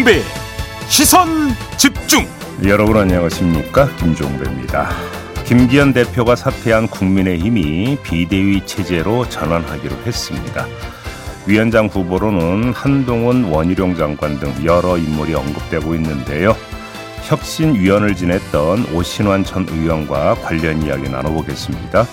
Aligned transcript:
김종배 0.00 0.22
시선 0.88 1.28
집중 1.76 2.26
여러분 2.64 2.96
안녕하십니까 2.96 3.86
김종배입니다. 3.96 4.88
김기현 5.44 5.92
대표가 5.92 6.36
사퇴한 6.36 6.88
국민의힘이 6.88 7.98
비대위 8.02 8.64
체제로 8.64 9.28
전환하기로 9.28 9.96
했습니다. 10.06 10.66
위원장 11.46 11.86
후보로는 11.86 12.72
한동훈 12.72 13.44
원희룡 13.44 13.96
장관 13.96 14.38
등 14.38 14.54
여러 14.64 14.96
인물이 14.96 15.34
언급되고 15.34 15.94
있는데요. 15.96 16.56
혁신위원을 17.24 18.16
지냈던 18.16 18.94
오신환 18.94 19.44
전 19.44 19.66
의원과 19.68 20.36
관련 20.36 20.82
이야기 20.82 21.10
나눠보겠습니다. 21.10 22.06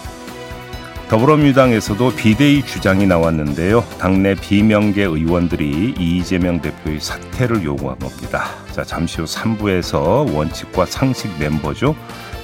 더불어민주당에서도 1.09 2.15
비대위 2.15 2.65
주장이 2.65 3.07
나왔는데요. 3.07 3.81
당내 3.97 4.35
비명계 4.35 5.03
의원들이 5.03 5.95
이재명 5.97 6.61
대표의 6.61 6.99
사퇴를 6.99 7.63
요구한 7.63 7.97
겁니다. 7.97 8.49
자, 8.71 8.83
잠시 8.83 9.21
후 9.21 9.23
3부에서 9.23 10.33
원칙과 10.33 10.85
상식 10.85 11.31
멤버죠. 11.39 11.95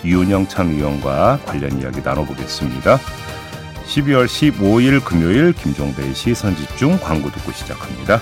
윤영찬 0.06 0.70
의원과 0.70 1.40
관련 1.46 1.82
이야기 1.82 2.02
나눠보겠습니다. 2.02 3.00
12월 3.86 4.26
15일 4.28 5.04
금요일 5.04 5.52
김종배의 5.52 6.16
시선집중 6.16 7.00
광고 7.02 7.30
듣고 7.32 7.52
시작합니다. 7.52 8.22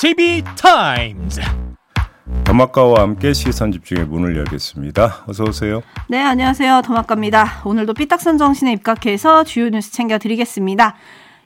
JB타임즈 0.00 1.40
더마카와 2.42 3.02
함께 3.02 3.32
시선 3.32 3.70
집중의 3.70 4.06
문을 4.06 4.36
열겠습니다. 4.36 5.24
어서 5.28 5.44
오세요. 5.44 5.82
네, 6.08 6.20
안녕하세요. 6.20 6.82
더마카입니다. 6.84 7.62
오늘도 7.64 7.94
삐딱선 7.94 8.36
정신에 8.36 8.72
입각해서 8.72 9.44
주요 9.44 9.68
뉴스 9.68 9.92
챙겨드리겠습니다. 9.92 10.96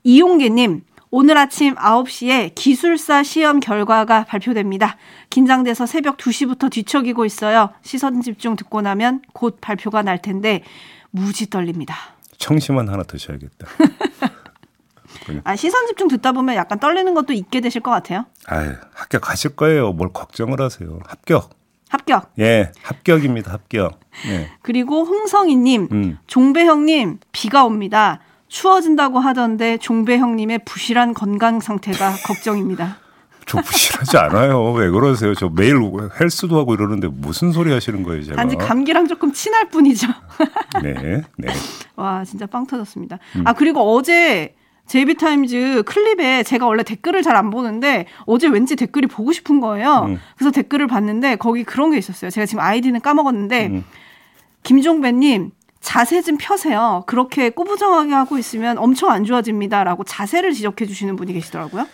이용계님, 0.02 0.80
오늘 1.10 1.36
아침 1.36 1.74
9시에 1.74 2.54
기술사 2.54 3.22
시험 3.22 3.60
결과가 3.60 4.24
발표됩니다. 4.24 4.96
긴장돼서 5.28 5.84
새벽 5.84 6.16
2시부터 6.16 6.70
뒤척이고 6.70 7.26
있어요. 7.26 7.70
시선 7.82 8.22
집중 8.22 8.56
듣고 8.56 8.80
나면 8.80 9.20
곧 9.34 9.58
발표가 9.60 10.00
날 10.02 10.22
텐데 10.22 10.62
무지 11.10 11.50
떨립니다. 11.50 11.94
청심환 12.38 12.88
하나 12.88 13.02
드셔야겠다. 13.02 13.66
아, 15.44 15.56
시선 15.56 15.86
집중 15.86 16.08
듣다 16.08 16.32
보면 16.32 16.54
약간 16.54 16.78
떨리는 16.78 17.12
것도 17.14 17.32
있게 17.32 17.60
되실 17.60 17.80
것 17.80 17.90
같아요. 17.90 18.26
아, 18.46 18.74
합격하실 18.94 19.56
거예요. 19.56 19.92
뭘 19.92 20.12
걱정을 20.12 20.60
하세요. 20.60 20.98
합격. 21.06 21.50
합격. 21.88 22.32
예, 22.38 22.70
합격입니다. 22.82 23.52
합격. 23.52 23.98
예. 24.28 24.50
그리고 24.62 25.04
홍성희님, 25.04 25.88
음. 25.90 26.18
종배형님 26.26 27.18
비가 27.32 27.64
옵니다. 27.64 28.20
추워진다고 28.48 29.18
하던데 29.18 29.78
종배형님의 29.78 30.60
부실한 30.64 31.14
건강 31.14 31.60
상태가 31.60 32.12
걱정입니다. 32.26 32.98
저 33.46 33.62
부실하지 33.62 34.18
않아요. 34.18 34.72
왜 34.72 34.90
그러세요? 34.90 35.34
저 35.34 35.48
매일 35.48 35.76
헬스도 36.20 36.58
하고 36.58 36.74
이러는데 36.74 37.08
무슨 37.08 37.50
소리 37.52 37.72
하시는 37.72 38.02
거예요, 38.02 38.22
제가? 38.22 38.36
단지 38.36 38.56
감기랑 38.56 39.08
조금 39.08 39.32
친할 39.32 39.70
뿐이죠. 39.70 40.06
네, 40.82 41.22
네. 41.38 41.48
와, 41.96 42.24
진짜 42.24 42.44
빵 42.44 42.66
터졌습니다. 42.66 43.18
아, 43.44 43.54
그리고 43.54 43.94
어제 43.94 44.54
제이비타임즈 44.88 45.84
클립에 45.86 46.42
제가 46.42 46.66
원래 46.66 46.82
댓글을 46.82 47.22
잘 47.22 47.36
안 47.38 47.50
보는데 47.50 48.06
어제 48.26 48.48
왠지 48.48 48.74
댓글이 48.74 49.06
보고 49.06 49.32
싶은 49.32 49.60
거예요. 49.60 50.06
음. 50.08 50.18
그래서 50.36 50.50
댓글을 50.50 50.86
봤는데 50.88 51.36
거기 51.36 51.62
그런 51.62 51.90
게 51.92 51.98
있었어요. 51.98 52.30
제가 52.30 52.46
지금 52.46 52.60
아이디는 52.62 53.00
까먹었는데 53.00 53.66
음. 53.68 53.84
김종배님 54.64 55.52
자세 55.80 56.20
좀 56.22 56.36
펴세요. 56.38 57.04
그렇게 57.06 57.50
꾸부정하게 57.50 58.12
하고 58.12 58.38
있으면 58.38 58.78
엄청 58.78 59.10
안 59.10 59.24
좋아집니다라고 59.24 60.02
자세를 60.04 60.52
지적해 60.52 60.86
주시는 60.86 61.14
분이 61.16 61.32
계시더라고요. 61.34 61.86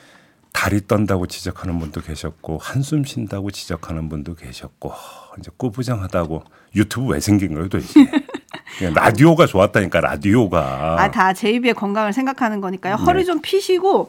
다리 0.52 0.80
떤다고 0.86 1.26
지적하는 1.26 1.78
분도 1.78 2.00
계셨고 2.00 2.58
한숨 2.58 3.04
쉰다고 3.04 3.50
지적하는 3.50 4.08
분도 4.08 4.34
계셨고 4.34 4.92
이제 5.38 5.50
꾸부정하다고 5.56 6.42
유튜브 6.76 7.12
왜 7.12 7.20
생긴 7.20 7.54
거예요, 7.54 7.68
도대체? 7.68 8.08
그냥 8.78 8.94
라디오가 8.94 9.46
좋았다니까 9.46 10.00
라디오가. 10.00 10.96
아, 10.98 11.10
다 11.10 11.32
제이비의 11.32 11.74
건강을 11.74 12.12
생각하는 12.12 12.60
거니까요. 12.60 12.96
허리 12.96 13.24
좀 13.24 13.40
피시고 13.40 14.08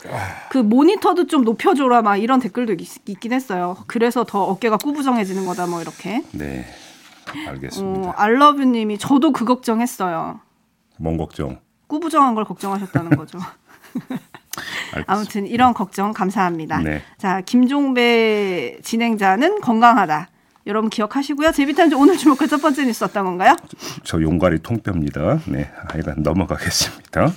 그 0.49 0.57
모니터도 0.57 1.27
좀 1.27 1.43
높여줘라 1.43 2.01
막 2.01 2.17
이런 2.17 2.39
댓글도 2.39 2.73
있, 2.73 2.87
있긴 3.07 3.33
했어요. 3.33 3.77
그래서 3.87 4.23
더 4.23 4.43
어깨가 4.43 4.77
꾸부정해지는 4.77 5.45
거다 5.45 5.67
뭐 5.67 5.81
이렇게. 5.81 6.23
네, 6.31 6.65
알겠습니다. 7.47 8.09
어, 8.09 8.13
알러뷰님이 8.15 8.97
저도 8.97 9.31
그 9.31 9.45
걱정했어요. 9.45 10.39
뭔 10.97 11.17
걱정? 11.17 11.59
꾸부정한 11.87 12.35
걸 12.35 12.45
걱정하셨다는 12.45 13.11
거죠. 13.17 13.37
아무튼 15.07 15.45
이런 15.45 15.73
걱정 15.73 16.13
감사합니다. 16.13 16.79
네. 16.79 17.01
자, 17.17 17.41
김종배 17.41 18.79
진행자는 18.83 19.61
건강하다. 19.61 20.29
여러분 20.67 20.89
기억하시고요. 20.89 21.51
제비탄즈 21.51 21.95
오늘 21.95 22.17
주목할 22.17 22.47
첫 22.47 22.61
번째 22.61 22.85
뉴스 22.85 23.03
어떤 23.03 23.25
건가요? 23.25 23.55
저 24.03 24.19
용가리 24.21 24.59
통뼈입니다. 24.59 25.39
네, 25.45 25.69
하여간 25.89 26.23
넘어가겠습니다. 26.23 27.31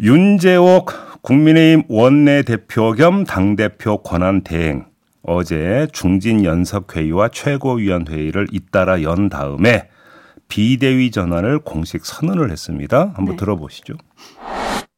윤재옥 0.00 1.22
국민의힘 1.22 1.84
원내대표 1.88 2.92
겸 2.92 3.24
당대표 3.24 4.02
권한 4.02 4.40
대행 4.42 4.86
어제 5.22 5.86
중진 5.92 6.44
연석회의와 6.44 7.28
최고위원회의를 7.28 8.48
잇따라 8.50 9.02
연 9.02 9.28
다음에 9.28 9.88
비대위 10.48 11.12
전환을 11.12 11.60
공식 11.60 12.04
선언을 12.04 12.50
했습니다. 12.50 13.12
한번 13.14 13.26
네. 13.26 13.36
들어보시죠. 13.36 13.94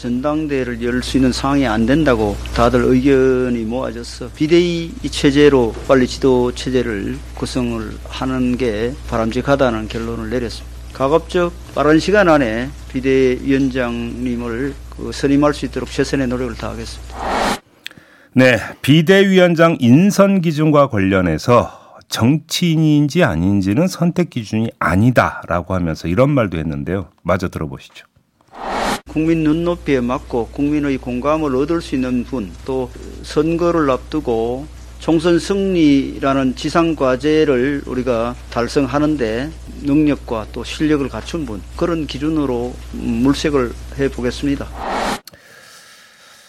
전당대회를 0.02 0.82
열 0.82 1.02
수 1.02 1.16
있는 1.16 1.32
상황이 1.32 1.64
안 1.66 1.86
된다고 1.86 2.36
다들 2.54 2.82
의견이 2.84 3.62
모아져서 3.64 4.30
비대위 4.34 4.92
체제로 5.10 5.72
빨리 5.86 6.06
지도 6.08 6.52
체제를 6.52 7.16
구성을 7.34 7.90
하는 8.08 8.56
게 8.56 8.94
바람직하다는 9.08 9.86
결론을 9.88 10.30
내렸습니다. 10.30 10.72
가급적 10.92 11.52
빠른 11.74 12.00
시간 12.00 12.28
안에 12.28 12.68
비대위원장님을 12.92 14.74
그 14.90 15.12
선임할 15.12 15.54
수 15.54 15.66
있도록 15.66 15.88
최선의 15.90 16.26
노력을 16.26 16.54
다하겠습니다. 16.56 17.16
네, 18.34 18.58
비대위원장 18.82 19.76
인선 19.80 20.40
기준과 20.40 20.88
관련해서 20.88 21.78
정치인인지 22.08 23.22
아닌지는 23.24 23.86
선택 23.86 24.30
기준이 24.30 24.70
아니다라고 24.78 25.74
하면서 25.74 26.08
이런 26.08 26.30
말도 26.30 26.58
했는데요. 26.58 27.08
마저 27.22 27.48
들어보시죠. 27.48 28.06
국민 29.08 29.42
눈높이에 29.44 30.00
맞고 30.00 30.48
국민의 30.48 30.98
공감을 30.98 31.54
얻을 31.56 31.82
수 31.82 31.94
있는 31.94 32.24
분, 32.24 32.50
또 32.64 32.90
선거를 33.22 33.90
앞두고 33.90 34.66
총선 35.00 35.38
승리라는 35.38 36.54
지상 36.54 36.94
과제를 36.94 37.82
우리가 37.86 38.36
달성하는데 38.50 39.50
능력과 39.82 40.46
또 40.52 40.62
실력을 40.62 41.06
갖춘 41.08 41.44
분, 41.44 41.60
그런 41.76 42.06
기준으로 42.06 42.74
물색을 42.92 43.72
해 43.98 44.08
보겠습니다. 44.08 44.68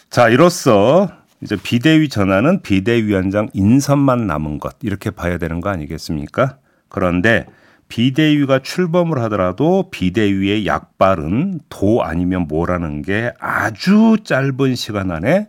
자, 0.09 0.29
이로써 0.29 1.11
이제 1.41 1.57
비대위 1.61 2.07
전환은 2.07 2.61
비대위원장 2.61 3.49
인선만 3.53 4.27
남은 4.27 4.59
것 4.59 4.75
이렇게 4.83 5.09
봐야 5.09 5.37
되는 5.37 5.59
거 5.59 5.69
아니겠습니까? 5.69 6.57
그런데 6.87 7.47
비대위가 7.93 8.57
출범을 8.63 9.21
하더라도 9.23 9.91
비대위의 9.91 10.65
약발은 10.65 11.59
도 11.69 12.03
아니면 12.03 12.47
뭐라는 12.47 13.03
게 13.03 13.31
아주 13.39 14.17
짧은 14.23 14.73
시간 14.73 15.11
안에 15.11 15.47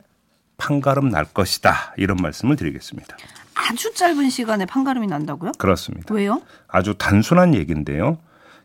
판가름 0.59 1.09
날 1.09 1.25
것이다. 1.25 1.95
이런 1.97 2.19
말씀을 2.21 2.57
드리겠습니다. 2.57 3.17
아주 3.55 3.95
짧은 3.95 4.29
시간에 4.29 4.67
판가름이 4.67 5.07
난다고요? 5.07 5.53
그렇습니다. 5.57 6.13
왜요? 6.13 6.43
아주 6.69 6.93
단순한 6.99 7.55
얘기인데요. 7.55 8.19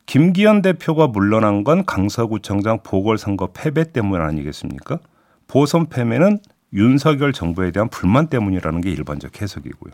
김기현 0.07 0.61
대표가 0.61 1.07
물러난 1.07 1.63
건 1.63 1.85
강서구청장 1.85 2.79
보궐선거 2.83 3.53
패배 3.53 3.93
때문 3.93 4.19
아니겠습니까? 4.19 4.99
보선 5.47 5.87
패배는 5.87 6.39
윤석열 6.73 7.31
정부에 7.31 7.71
대한 7.71 7.87
불만 7.87 8.27
때문이라는 8.27 8.81
게 8.81 8.91
일반적 8.91 9.41
해석이고요. 9.41 9.93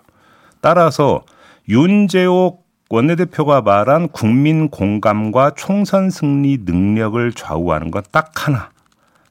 따라서 0.60 1.24
윤재옥 1.70 2.65
원내대표가 2.90 3.62
말한 3.62 4.10
국민 4.10 4.70
공감과 4.70 5.52
총선 5.56 6.10
승리 6.10 6.60
능력을 6.66 7.32
좌우하는 7.34 7.92
건 7.92 8.04
딱 8.12 8.48
하나. 8.48 8.70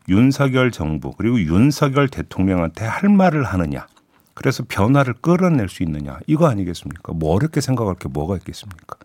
윤석열 0.09 0.71
정부 0.71 1.12
그리고 1.17 1.41
윤석열 1.41 2.09
대통령한테 2.09 2.85
할 2.85 3.09
말을 3.09 3.45
하느냐. 3.45 3.87
그래서 4.35 4.65
변화를 4.69 5.15
끌어낼 5.15 5.69
수 5.69 5.83
있느냐. 5.85 6.19
이거 6.27 6.49
아니겠습니까? 6.49 7.12
뭐 7.15 7.35
어렵게 7.35 7.61
생각할 7.61 7.95
게 7.95 8.09
뭐가 8.09 8.37
있겠습니까? 8.39 8.97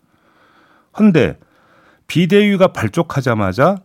헌데 0.98 1.38
비대위가 2.08 2.74
발족하자마자 2.74 3.78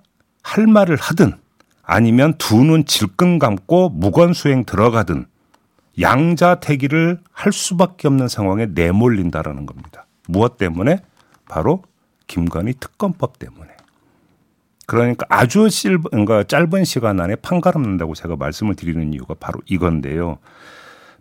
할 0.42 0.66
말을 0.66 0.96
하든 0.96 1.34
아니면 1.82 2.34
두 2.38 2.64
눈 2.64 2.86
질끈 2.86 3.38
감고 3.38 3.90
무건수행 3.90 4.64
들어가든 4.64 5.26
양자 6.00 6.56
태기를 6.56 7.20
할 7.30 7.52
수밖에 7.52 8.08
없는 8.08 8.26
상황에 8.26 8.66
내몰린다라는 8.66 9.66
겁니다. 9.66 10.06
무엇 10.28 10.58
때문에? 10.58 10.98
바로 11.48 11.82
김건희 12.26 12.74
특검법 12.80 13.38
때문에. 13.38 13.70
그러니까 14.86 15.26
아주 15.28 15.68
그러니까 16.10 16.44
짧은 16.44 16.84
시간 16.84 17.20
안에 17.20 17.36
판가름 17.36 17.82
난다고 17.82 18.14
제가 18.14 18.36
말씀을 18.36 18.74
드리는 18.74 19.12
이유가 19.12 19.34
바로 19.34 19.60
이건데요. 19.66 20.38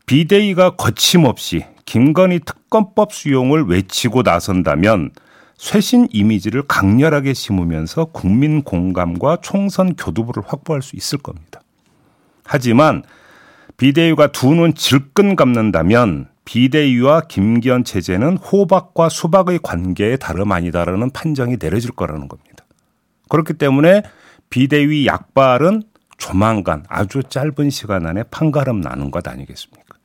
비대위가 0.05 0.75
거침없이 0.75 1.65
김건희 1.85 2.39
특검법 2.39 3.13
수용을 3.13 3.63
외치고 3.63 4.21
나선다면 4.21 5.11
쇄신 5.57 6.09
이미지를 6.11 6.63
강렬하게 6.67 7.33
심으면서 7.33 8.05
국민 8.05 8.63
공감과 8.63 9.37
총선 9.41 9.95
교두보를 9.95 10.43
확보할 10.45 10.81
수 10.81 10.97
있을 10.97 11.19
겁니다. 11.19 11.61
하지만 12.43 13.03
비대위가 13.77 14.27
두 14.27 14.53
눈 14.53 14.73
질끈 14.73 15.35
감는다면 15.35 16.29
비대위와 16.45 17.21
김기현 17.21 17.83
체제는 17.83 18.37
호박과 18.37 19.09
수박의 19.09 19.59
관계에 19.63 20.17
다름 20.17 20.51
아니다라는 20.51 21.11
판정이 21.11 21.57
내려질 21.59 21.91
거라는 21.91 22.27
겁니다. 22.27 22.65
그렇기 23.29 23.53
때문에 23.53 24.03
비대위 24.49 25.07
약발은 25.07 25.83
조만간 26.17 26.83
아주 26.89 27.23
짧은 27.23 27.69
시간 27.69 28.05
안에 28.05 28.23
판가름 28.23 28.81
나는 28.81 29.09
것 29.09 29.27
아니겠습니까? 29.27 29.97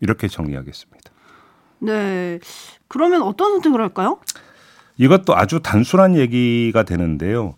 이렇게 0.00 0.26
정리하겠습니다. 0.26 1.10
네. 1.80 2.40
그러면 2.88 3.22
어떤 3.22 3.52
선택을 3.52 3.80
할까요? 3.80 4.18
이것도 4.96 5.36
아주 5.36 5.60
단순한 5.60 6.16
얘기가 6.16 6.82
되는데요. 6.82 7.54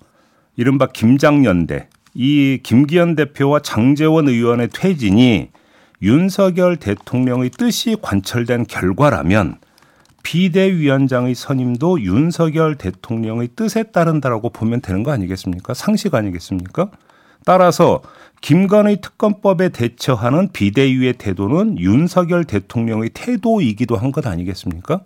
이른바 0.57 0.87
김장연대. 0.87 1.89
이 2.15 2.61
김기현 2.63 3.15
대표와 3.15 3.61
장재원 3.61 4.29
의원의 4.29 4.69
퇴진이 4.73 5.49
윤석열 6.03 6.77
대통령의 6.77 7.51
뜻이 7.51 7.97
관철된 8.01 8.67
결과라면 8.67 9.57
비대위원장의 10.23 11.35
선임도 11.35 12.03
윤석열 12.03 12.77
대통령의 12.77 13.49
뜻에 13.57 13.85
따른다라고 13.85 14.51
보면 14.51 14.81
되는 14.81 15.03
거 15.03 15.11
아니겠습니까? 15.11 15.75
상식 15.75 16.15
아니겠습니까? 16.15 16.91
따라서 17.45 18.03
김건희 18.41 19.01
특검법에 19.01 19.71
대처하는 19.71 20.51
비대위의 20.53 21.15
태도는 21.15 21.79
윤석열 21.79 22.45
대통령의 22.45 23.11
태도이기도 23.15 23.97
한 23.97 24.13
것 24.13 24.27
아니겠습니까? 24.27 25.01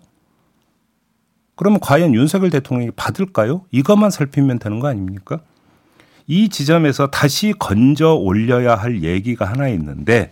그러면 1.55 1.79
과연 1.79 2.13
윤석열 2.13 2.51
대통령이 2.51 2.91
받을까요? 2.91 3.63
이것만 3.71 4.11
살피면 4.11 4.59
되는 4.59 4.79
거 4.79 4.87
아닙니까? 4.87 5.39
이 6.27 6.49
지점에서 6.49 7.07
다시 7.07 7.53
건져 7.57 8.13
올려야 8.13 8.75
할 8.75 9.01
얘기가 9.01 9.45
하나 9.45 9.69
있는데 9.69 10.29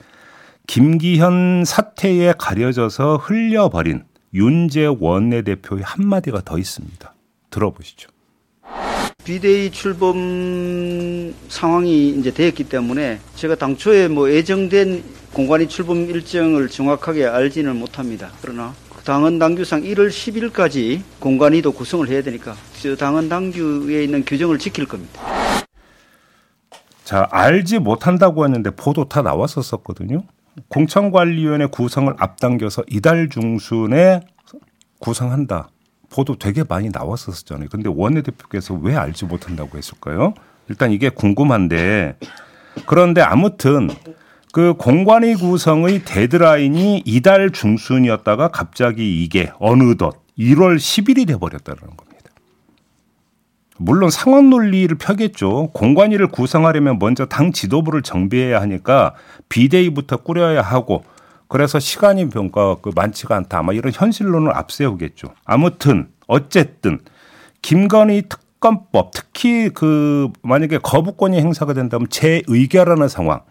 김기현 0.68 1.64
사태에 1.66 2.34
가려져서 2.38 3.18
흘려버린 3.18 4.04
윤재 4.34 4.96
원내 5.00 5.44
대표의 5.44 5.84
한마디가 5.84 6.42
더 6.44 6.58
있습니다. 6.58 7.14
들어보시죠. 7.50 8.10
비대위 9.24 9.72
출범 9.72 11.34
상황이 11.48 12.10
이제 12.10 12.32
되었기 12.32 12.66
때문에 12.66 13.20
제가 13.36 13.56
당초에 13.56 14.10
뭐 14.10 14.30
예정된 14.30 15.04
공관위 15.32 15.68
출범 15.68 16.10
일정을 16.10 16.68
정확하게 16.68 17.26
알지는 17.26 17.76
못합니다. 17.78 18.32
그러나 18.42 18.74
당헌 19.06 19.40
당규상 19.40 19.84
1월 19.84 20.10
10일까지 20.10 21.02
공관위도 21.20 21.72
구성을 21.72 22.08
해야 22.10 22.22
되니까 22.24 22.56
저 22.82 22.96
당헌 22.96 23.30
당규에 23.30 24.04
있는 24.04 24.26
규정을 24.26 24.58
지킬 24.58 24.86
겁니다. 24.86 25.35
자, 27.06 27.28
알지 27.30 27.80
못한다고 27.80 28.44
했는데 28.46 28.72
보도 28.72 29.08
다 29.08 29.22
나왔었었거든요. 29.22 30.24
공천관리위원회 30.70 31.68
구성을 31.68 32.12
앞당겨서 32.18 32.84
이달 32.90 33.30
중순에 33.30 34.22
구성한다. 35.00 35.70
보도 36.10 36.36
되게 36.38 36.64
많이 36.68 36.90
나왔었잖아요. 36.90 37.70
근데 37.70 37.90
원내대표께서 37.94 38.74
왜 38.74 38.96
알지 38.96 39.26
못한다고 39.26 39.78
했을까요? 39.78 40.34
일단 40.68 40.92
이게 40.92 41.10
궁금한데 41.10 42.18
그런데 42.88 43.22
아무튼 43.22 43.90
그 44.52 44.74
공관위 44.74 45.36
구성의 45.36 46.06
데드라인이 46.06 47.04
이달 47.06 47.52
중순이었다가 47.52 48.48
갑자기 48.48 49.24
이게 49.24 49.52
어느덧 49.60 50.24
1월 50.40 50.78
10일이 50.78 51.28
돼버렸다는 51.28 51.82
겁니다. 51.82 52.15
물론 53.78 54.10
상원 54.10 54.50
논리를 54.50 54.96
펴겠죠. 54.98 55.70
공관위를 55.74 56.28
구성하려면 56.28 56.98
먼저 57.00 57.26
당 57.26 57.52
지도부를 57.52 58.02
정비해야 58.02 58.62
하니까 58.62 59.14
비대위부터 59.50 60.18
꾸려야 60.18 60.62
하고 60.62 61.04
그래서 61.48 61.80
시간이 61.80 62.26
뭔가 62.26 62.76
그 62.82 62.92
많지가 62.96 63.36
않다. 63.36 63.60
아마 63.60 63.74
이런 63.74 63.92
현실론을 63.94 64.56
앞세우겠죠. 64.56 65.28
아무튼 65.44 66.08
어쨌든 66.28 67.00
김건희 67.62 68.24
특검법 68.30 69.12
특히 69.12 69.70
그 69.70 70.30
만약에 70.42 70.80
거부권이 70.80 71.38
행사가 71.38 71.74
된다면 71.74 72.08
재의결하는 72.10 73.08
상황. 73.08 73.42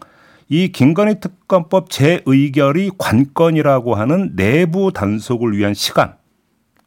이 0.49 0.71
김건희 0.71 1.19
특검법 1.19 1.89
재의결이 1.89 2.91
관건이라고 2.97 3.95
하는 3.95 4.35
내부 4.35 4.91
단속을 4.91 5.57
위한 5.57 5.73
시간. 5.73 6.15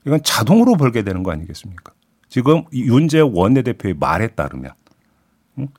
이건 0.07 0.23
자동으로 0.23 0.77
벌게 0.77 1.03
되는 1.03 1.23
거 1.23 1.33
아니겠습니까? 1.33 1.93
지금 2.29 2.65
윤재 2.73 3.21
원내대표의 3.21 3.95
말에 3.99 4.29
따르면 4.29 4.73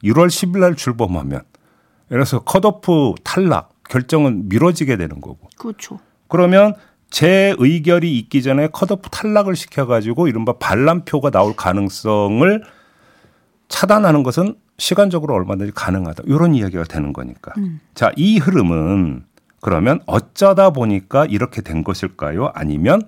1월 0.04 0.28
10일 0.28 0.60
날 0.60 0.76
출범하면 0.76 1.42
그래서 2.10 2.40
컷오프 2.40 3.16
탈락 3.24 3.72
결정은 3.88 4.50
미뤄지게 4.50 4.98
되는 4.98 5.22
거고. 5.22 5.48
그렇죠. 5.58 6.00
그러면 6.28 6.74
재의결이 7.10 8.18
있기 8.20 8.44
전에 8.44 8.68
컷오프 8.68 9.10
탈락을 9.10 9.56
시켜가지고 9.56 10.28
이른바 10.28 10.54
반란표가 10.54 11.32
나올 11.32 11.56
가능성을 11.56 12.64
차단하는 13.68 14.24
것은 14.24 14.56
시간적으로 14.78 15.34
얼마든지 15.36 15.72
가능하다. 15.74 16.24
이런 16.28 16.56
이야기가 16.56 16.84
되는 16.84 17.14
거니까. 17.14 17.54
음. 17.58 17.80
자, 17.94 18.12
이 18.16 18.38
흐름은 18.38 19.26
그러면 19.62 20.00
어쩌다 20.06 20.70
보니까 20.70 21.26
이렇게 21.26 21.62
된 21.62 21.84
것일까요? 21.84 22.52
아니면 22.54 23.02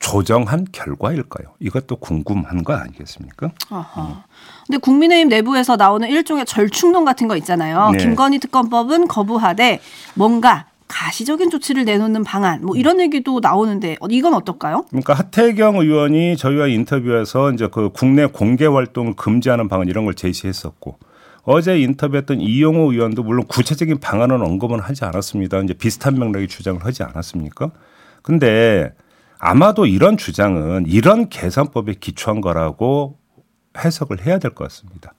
조정한 0.00 0.66
결과일까요? 0.72 1.52
이것도 1.60 1.96
궁금한 1.96 2.64
거 2.64 2.72
아니겠습니까? 2.72 3.52
아하. 3.68 4.02
음. 4.02 4.14
근데 4.66 4.78
국민의힘 4.78 5.28
내부에서 5.28 5.76
나오는 5.76 6.08
일종의 6.08 6.46
절충론 6.46 7.04
같은 7.04 7.28
거 7.28 7.36
있잖아요. 7.36 7.90
네. 7.90 7.98
김건희 7.98 8.40
특검법은 8.40 9.06
거부하되 9.06 9.80
뭔가 10.14 10.66
가시적인 10.88 11.50
조치를 11.50 11.84
내놓는 11.84 12.24
방안 12.24 12.64
뭐 12.64 12.76
이런 12.76 13.00
얘기도 13.00 13.38
나오는데 13.40 13.98
이건 14.08 14.34
어떨까요? 14.34 14.86
그러니까 14.88 15.14
하태경 15.14 15.76
의원이 15.76 16.36
저희와 16.36 16.66
인터뷰에서 16.66 17.52
이제 17.52 17.68
그 17.70 17.90
국내 17.92 18.26
공개 18.26 18.66
활동을 18.66 19.14
금지하는 19.14 19.68
방안 19.68 19.86
이런 19.86 20.06
걸 20.06 20.14
제시했었고 20.14 20.98
어제 21.42 21.78
인터뷰했던 21.78 22.40
이용호 22.40 22.92
의원도 22.92 23.22
물론 23.22 23.46
구체적인 23.46 24.00
방안은 24.00 24.42
언급은 24.42 24.80
하지 24.80 25.04
않았습니다. 25.04 25.60
이제 25.60 25.74
비슷한 25.74 26.18
맥락의 26.18 26.48
주장을 26.48 26.84
하지 26.84 27.02
않았습니까? 27.02 27.70
근데 28.22 28.92
아마도 29.40 29.86
이런 29.86 30.16
주장은 30.16 30.84
이런 30.86 31.28
계산법에 31.28 31.94
기초한 31.94 32.40
거라고 32.40 33.18
해석을 33.78 34.26
해야 34.26 34.38
될 34.38 34.52
것 34.54 34.64
같습니다. 34.64 35.14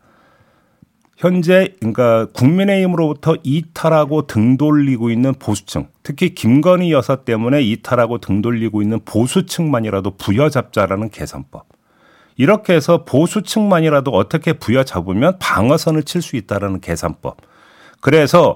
현재 1.17 1.75
그러니까 1.79 2.25
국민의힘으로부터 2.33 3.35
이탈하고 3.43 4.25
등 4.25 4.57
돌리고 4.57 5.11
있는 5.11 5.33
보수층, 5.35 5.87
특히 6.01 6.33
김건희 6.33 6.91
여사 6.91 7.17
때문에 7.17 7.61
이탈하고 7.61 8.17
등 8.17 8.41
돌리고 8.41 8.81
있는 8.81 8.99
보수층만이라도 9.05 10.17
부여잡자라는 10.17 11.09
계산법. 11.09 11.67
이렇게 12.37 12.73
해서 12.73 13.05
보수층만이라도 13.05 14.09
어떻게 14.11 14.53
부여잡으면 14.53 15.37
방어선을 15.39 16.03
칠 16.03 16.23
수 16.23 16.37
있다라는 16.37 16.79
계산법. 16.79 17.37
그래서 17.99 18.55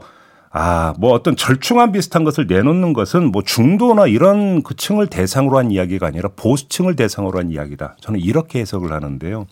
아, 0.58 0.94
뭐 0.98 1.12
어떤 1.12 1.36
절충안 1.36 1.92
비슷한 1.92 2.24
것을 2.24 2.48
내놓는 2.48 2.94
것은 2.94 3.30
뭐 3.34 3.42
중도나 3.42 4.08
이런 4.08 4.64
그 4.64 4.74
층을 4.74 5.08
대상으로 5.08 5.58
한 5.58 5.70
이야기가 5.70 6.08
아니라 6.08 6.30
보수층을 6.38 6.96
대상으로 6.96 7.40
한 7.40 7.52
이야기다. 7.52 7.98
저는 8.00 8.22
이렇게 8.22 8.62
해석을 8.62 8.94
하는데요. 8.94 9.48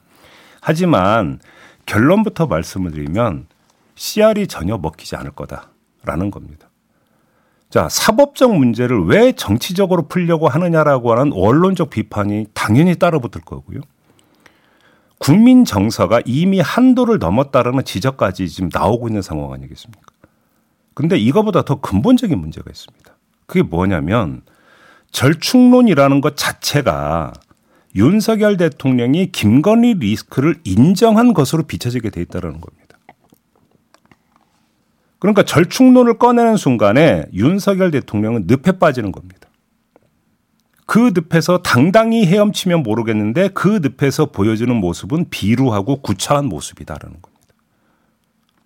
하지만 0.61 1.41
결론부터 1.85 2.47
말씀을 2.47 2.91
드리면 2.91 3.47
씨알이 3.95 4.47
전혀 4.47 4.77
먹히지 4.77 5.17
않을 5.17 5.31
거다라는 5.31 6.31
겁니다. 6.31 6.69
자, 7.69 7.89
사법적 7.89 8.55
문제를 8.55 9.03
왜 9.03 9.33
정치적으로 9.33 10.07
풀려고 10.07 10.47
하느냐라고 10.47 11.11
하는 11.11 11.33
원론적 11.33 11.89
비판이 11.89 12.45
당연히 12.53 12.95
따라붙을 12.95 13.41
거고요. 13.41 13.81
국민 15.17 15.65
정서가 15.65 16.21
이미 16.23 16.61
한도를 16.61 17.19
넘었다라는 17.19 17.83
지적까지 17.83 18.47
지금 18.47 18.69
나오고 18.71 19.09
있는 19.09 19.21
상황 19.21 19.51
아니겠습니까? 19.51 20.12
근데 20.93 21.17
이거보다 21.17 21.63
더 21.63 21.79
근본적인 21.81 22.37
문제가 22.37 22.69
있습니다. 22.69 23.17
그게 23.45 23.61
뭐냐면 23.61 24.41
절충론이라는 25.11 26.21
것 26.21 26.35
자체가 26.37 27.33
윤석열 27.95 28.57
대통령이 28.57 29.31
김건희 29.31 29.95
리스크를 29.95 30.55
인정한 30.63 31.33
것으로 31.33 31.63
비춰지게 31.63 32.09
돼 32.09 32.21
있다는 32.21 32.59
겁니다. 32.59 32.97
그러니까 35.19 35.43
절충론을 35.43 36.17
꺼내는 36.17 36.57
순간에 36.57 37.25
윤석열 37.33 37.91
대통령은 37.91 38.45
늪에 38.47 38.73
빠지는 38.73 39.11
겁니다. 39.11 39.47
그 40.85 41.13
늪에서 41.15 41.59
당당히 41.59 42.25
헤엄치면 42.25 42.83
모르겠는데 42.83 43.49
그 43.49 43.79
늪에서 43.81 44.27
보여주는 44.27 44.75
모습은 44.75 45.29
비루하고 45.29 46.01
구차한 46.01 46.45
모습이다라는 46.47 47.21
겁니다. 47.21 47.32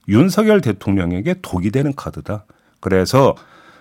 윤석열 0.08 0.62
대통령에게 0.62 1.36
독이 1.42 1.72
되는 1.72 1.94
카드다. 1.96 2.46
그래서 2.80 3.36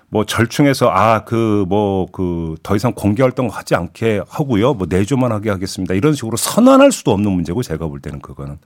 뭐 0.08 0.24
절충해서 0.24 0.88
아 0.90 1.24
그 1.24 1.64
뭐 1.68 2.06
그 2.12 2.56
더 2.62 2.76
이상 2.76 2.92
공개 2.94 3.22
활동 3.22 3.48
하지 3.48 3.74
않게 3.74 4.22
하고요. 4.28 4.74
뭐 4.74 4.86
내조만 4.88 5.32
하게 5.32 5.50
하겠습니다. 5.50 5.94
이런 5.94 6.12
식으로 6.14 6.36
선언할 6.36 6.92
수도 6.92 7.10
없는 7.12 7.30
문제고 7.32 7.62
제가 7.62 7.86
볼 7.88 8.00
때는 8.00 8.20
그거는. 8.20 8.58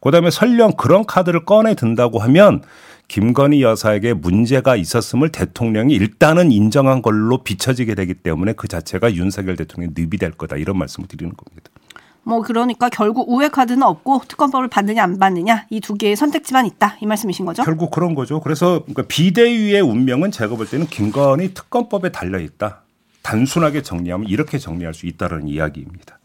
그다음에 0.00 0.30
설령 0.30 0.72
그런 0.72 1.04
카드를 1.06 1.44
꺼내 1.44 1.74
든다고 1.74 2.18
하면 2.20 2.62
김건희 3.08 3.62
여사에게 3.62 4.12
문제가 4.14 4.76
있었음을 4.76 5.30
대통령이 5.30 5.94
일단은 5.94 6.52
인정한 6.52 7.02
걸로 7.02 7.38
비춰지게 7.42 7.94
되기 7.94 8.14
때문에 8.14 8.52
그 8.52 8.68
자체가 8.68 9.14
윤석열 9.14 9.56
대통령의 9.56 9.94
늪이 9.96 10.18
될 10.18 10.32
거다 10.32 10.56
이런 10.56 10.76
말씀을 10.78 11.08
드리는 11.08 11.32
겁니다. 11.36 11.70
뭐 12.26 12.42
그러니까 12.42 12.88
결국 12.88 13.30
우회 13.30 13.48
카드는 13.48 13.84
없고 13.84 14.22
특검법을 14.26 14.66
받느냐 14.66 15.00
안 15.02 15.16
받느냐 15.20 15.66
이 15.70 15.80
두 15.80 15.94
개의 15.94 16.16
선택지만 16.16 16.66
있다 16.66 16.96
이 17.00 17.06
말씀이신 17.06 17.46
거죠? 17.46 17.62
결국 17.62 17.92
그런 17.92 18.16
거죠. 18.16 18.40
그래서 18.40 18.80
그러니까 18.80 19.04
비대위의 19.06 19.80
운명은 19.80 20.32
제가 20.32 20.56
볼 20.56 20.66
때는 20.68 20.86
김건희 20.88 21.54
특검법에 21.54 22.10
달려 22.10 22.40
있다. 22.40 22.82
단순하게 23.22 23.82
정리하면 23.82 24.28
이렇게 24.28 24.58
정리할 24.58 24.92
수 24.92 25.06
있다는 25.06 25.46
이야기입니다. 25.46 26.18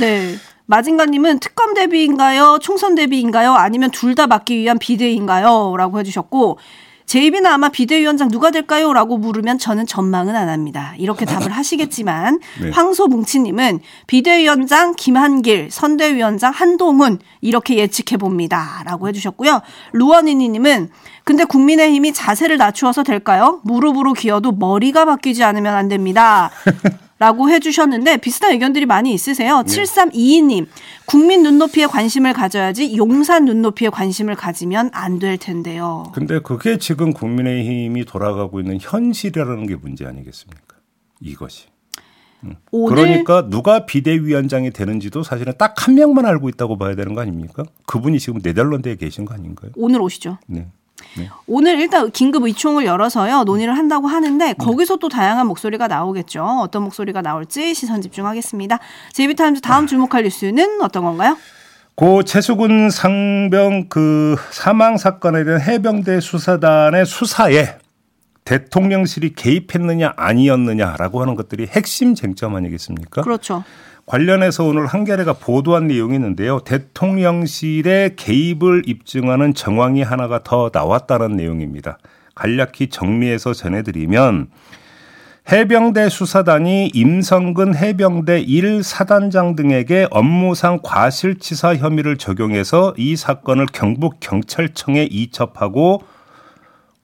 네. 0.00 0.34
마진가님은 0.66 1.38
특검 1.38 1.74
대비인가요? 1.74 2.58
총선 2.60 2.96
대비인가요? 2.96 3.52
아니면 3.54 3.92
둘 3.92 4.16
다 4.16 4.26
막기 4.26 4.58
위한 4.58 4.78
비대인가요? 4.80 5.76
라고 5.76 6.00
해주셨고, 6.00 6.58
제이비는 7.06 7.46
아마 7.46 7.68
비대위원장 7.68 8.28
누가 8.28 8.50
될까요? 8.50 8.92
라고 8.92 9.16
물으면 9.16 9.58
저는 9.58 9.86
전망은 9.86 10.34
안 10.34 10.48
합니다. 10.48 10.94
이렇게 10.98 11.24
답을 11.24 11.50
하시겠지만, 11.56 12.40
네. 12.60 12.70
황소뭉치님은 12.70 13.80
비대위원장 14.06 14.94
김한길, 14.96 15.68
선대위원장 15.70 16.52
한동훈, 16.52 17.18
이렇게 17.40 17.76
예측해 17.76 18.16
봅니다. 18.18 18.82
라고 18.84 19.08
해주셨고요. 19.08 19.62
루원이니님은 19.92 20.90
근데 21.24 21.44
국민의힘이 21.44 22.12
자세를 22.12 22.56
낮추어서 22.56 23.02
될까요? 23.02 23.60
무릎으로 23.64 24.12
기어도 24.12 24.52
머리가 24.52 25.04
바뀌지 25.04 25.42
않으면 25.44 25.74
안 25.74 25.88
됩니다. 25.88 26.50
라고 27.18 27.48
해주셨는데 27.48 28.18
비슷한 28.18 28.52
의견들이 28.52 28.84
많이 28.86 29.12
있으세요. 29.14 29.62
네. 29.62 29.82
7322님, 29.82 30.66
국민 31.06 31.42
눈높이에 31.42 31.86
관심을 31.86 32.32
가져야지 32.34 32.94
용산 32.96 33.46
눈높이에 33.46 33.88
관심을 33.88 34.34
가지면 34.34 34.90
안 34.92 35.18
될 35.18 35.38
텐데요. 35.38 36.12
근데 36.14 36.40
그게 36.40 36.76
지금 36.76 37.14
국민의힘이 37.14 38.04
돌아가고 38.04 38.60
있는 38.60 38.78
현실이라는 38.80 39.66
게 39.66 39.76
문제 39.76 40.04
아니겠습니까? 40.04 40.76
이것이. 41.20 41.68
그러니까 42.70 43.48
누가 43.48 43.86
비대위원장이 43.86 44.70
되는지도 44.70 45.22
사실은 45.22 45.54
딱 45.58 45.74
한 45.86 45.94
명만 45.94 46.26
알고 46.26 46.48
있다고 46.50 46.76
봐야 46.78 46.94
되는 46.94 47.14
거 47.14 47.22
아닙니까? 47.22 47.64
그분이 47.86 48.18
지금 48.20 48.40
네덜란드에 48.42 48.96
계신 48.96 49.24
거 49.24 49.34
아닌가요? 49.34 49.70
오늘 49.76 50.00
오시죠. 50.02 50.38
네. 50.46 50.66
네. 51.16 51.28
오늘 51.46 51.78
일단 51.78 52.10
긴급 52.10 52.44
의총을 52.44 52.84
열어서요 52.84 53.44
논의를 53.44 53.76
한다고 53.76 54.06
하는데 54.06 54.44
네. 54.44 54.54
거기서 54.54 54.96
또 54.96 55.08
다양한 55.08 55.46
목소리가 55.46 55.88
나오겠죠. 55.88 56.42
어떤 56.62 56.82
목소리가 56.82 57.22
나올지 57.22 57.74
시선 57.74 58.02
집중하겠습니다. 58.02 58.78
제이비타임즈 59.12 59.60
다음 59.60 59.84
아. 59.84 59.86
주목할 59.86 60.24
뉴스는 60.24 60.80
어떤 60.82 61.04
건가요? 61.04 61.36
고 61.94 62.22
최수근 62.22 62.90
상병 62.90 63.88
그 63.88 64.36
사망 64.50 64.98
사건에 64.98 65.44
대한 65.44 65.60
해병대 65.60 66.20
수사단의 66.20 67.06
수사에 67.06 67.78
대통령실이 68.44 69.34
개입했느냐 69.34 70.12
아니었느냐라고 70.16 71.20
하는 71.20 71.34
것들이 71.34 71.66
핵심 71.66 72.14
쟁점 72.14 72.54
아니겠습니까? 72.54 73.22
그렇죠. 73.22 73.64
관련해서 74.06 74.64
오늘 74.64 74.86
한겨레가 74.86 75.32
보도한 75.34 75.88
내용이 75.88 76.14
있는데요. 76.14 76.60
대통령실의 76.60 78.14
개입을 78.14 78.84
입증하는 78.86 79.52
정황이 79.52 80.02
하나가 80.02 80.42
더 80.44 80.70
나왔다는 80.72 81.36
내용입니다. 81.36 81.98
간략히 82.36 82.88
정리해서 82.88 83.52
전해드리면 83.52 84.48
해병대 85.50 86.08
수사단이 86.08 86.90
임성근 86.94 87.76
해병대 87.76 88.44
1사단장 88.44 89.56
등에게 89.56 90.06
업무상 90.10 90.80
과실치사 90.82 91.76
혐의를 91.76 92.16
적용해서 92.16 92.94
이 92.96 93.16
사건을 93.16 93.66
경북 93.72 94.18
경찰청에 94.20 95.04
이첩하고 95.04 96.02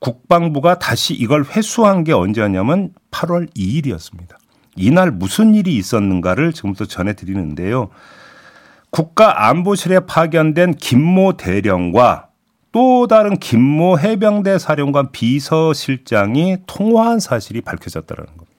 국방부가 0.01 0.79
다시 0.79 1.15
이걸 1.15 1.45
회수한 1.45 2.03
게 2.03 2.13
언제였냐면 2.13 2.91
8월 3.13 3.49
2일이었습니다. 3.57 4.42
이날 4.77 5.11
무슨 5.11 5.55
일이 5.55 5.77
있었는가를 5.77 6.53
지금부터 6.53 6.87
전해드리는데요. 6.87 7.91
국가안보실에 8.91 10.01
파견된 10.01 10.75
김모 10.75 11.37
대령과 11.37 12.29
또 12.73 13.07
다른 13.07 13.37
김모 13.37 13.99
해병대 13.99 14.59
사령관 14.59 15.13
비서실장이 15.13 16.59
통화한 16.67 17.21
사실이 17.21 17.61
밝혀졌다는 17.61 18.25
겁니다. 18.25 18.53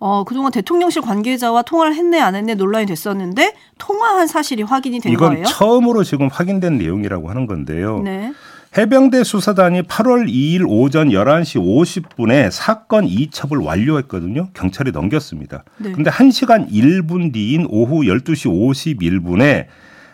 어, 0.00 0.24
그동안 0.24 0.52
대통령실 0.52 1.02
관계자와 1.02 1.62
통화를 1.62 1.94
했네 1.94 2.20
안 2.20 2.34
했네 2.34 2.54
논란이 2.54 2.86
됐었는데 2.86 3.54
통화한 3.78 4.26
사실이 4.26 4.62
확인이 4.62 5.00
된 5.00 5.12
이건 5.12 5.30
거예요? 5.30 5.42
이건 5.42 5.52
처음으로 5.52 6.04
지금 6.04 6.28
확인된 6.28 6.78
내용이라고 6.78 7.28
하는 7.28 7.46
건데요. 7.46 8.00
네. 8.00 8.32
해병대 8.76 9.24
수사단이 9.24 9.82
8월 9.82 10.28
2일 10.28 10.66
오전 10.68 11.08
11시 11.08 11.56
50분에 11.58 12.50
사건 12.50 13.04
이첩을 13.04 13.58
완료했거든요. 13.58 14.48
경찰이 14.52 14.92
넘겼습니다. 14.92 15.64
네. 15.78 15.92
근데 15.92 16.10
1시간 16.10 16.70
1분 16.70 17.32
뒤인 17.32 17.66
오후 17.70 18.02
12시 18.02 18.46
51분에 19.10 19.66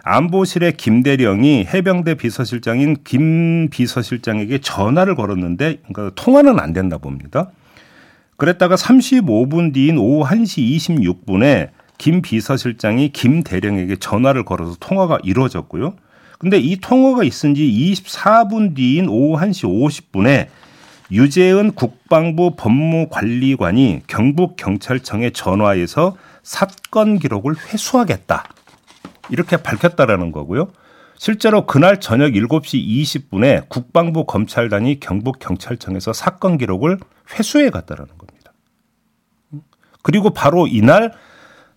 안보실의 0.05 0.77
김대령이 0.77 1.67
해병대 1.73 2.15
비서실장인 2.15 2.97
김 3.05 3.69
비서실장에게 3.71 4.59
전화를 4.59 5.15
걸었는데 5.15 5.79
그러니까 5.89 6.13
통화는 6.15 6.61
안 6.61 6.73
된다 6.73 6.99
봅니다. 6.99 7.51
그랬다가 8.37 8.77
35분 8.77 9.73
뒤인 9.73 9.99
오후 9.99 10.29
1시 10.29 10.77
26분에 10.77 11.71
김 11.99 12.23
비서실장이 12.23 13.11
김 13.11 13.43
대령에게 13.43 13.97
전화를 13.97 14.45
걸어서 14.45 14.77
통화가 14.79 15.19
이루어졌고요. 15.23 15.95
근데 16.39 16.59
이 16.59 16.77
통화가 16.77 17.25
있은 17.25 17.55
지 17.55 17.63
24분 17.63 18.75
뒤인 18.75 19.09
오후 19.09 19.41
1시 19.41 19.65
50분에 19.65 20.49
유재은 21.11 21.73
국방부 21.73 22.57
법무관리관이 22.57 24.03
경북경찰청에 24.07 25.31
전화해서 25.31 26.17
사건 26.43 27.19
기록을 27.19 27.55
회수하겠다. 27.57 28.45
이렇게 29.31 29.57
밝혔다라는 29.57 30.33
거고요. 30.33 30.69
실제로 31.17 31.67
그날 31.67 32.01
저녁 32.01 32.33
7시 32.33 32.85
20분에 32.87 33.69
국방부 33.69 34.27
검찰단이 34.27 35.01
경북경찰청에서 35.01 36.13
사건 36.13 36.59
기록을 36.59 36.99
회수해 37.33 37.71
갔다라는 37.71 38.19
겁니다. 38.19 38.53
그리고 40.03 40.31
바로 40.31 40.67
이날 40.67 41.13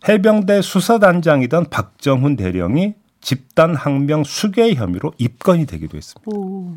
해병대 0.07 0.61
수사단장이던 0.61 1.69
박정훈 1.69 2.35
대령이 2.35 2.95
집단 3.21 3.75
항명 3.75 4.24
수괴 4.24 4.74
혐의로 4.74 5.13
입건이 5.17 5.65
되기도 5.65 5.97
했습니다. 5.97 6.31
오. 6.31 6.75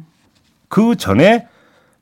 그 0.68 0.96
전에 0.96 1.46